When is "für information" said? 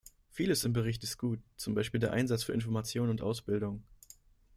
2.43-3.07